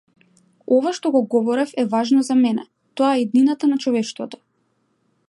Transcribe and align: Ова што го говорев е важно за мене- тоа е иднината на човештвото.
Ова 0.77 0.93
што 0.97 1.11
го 1.15 1.19
говорев 1.33 1.75
е 1.83 1.85
важно 1.93 2.23
за 2.29 2.37
мене- 2.39 2.65
тоа 2.99 3.13
е 3.19 3.21
иднината 3.27 3.73
на 3.73 3.81
човештвото. 3.85 4.45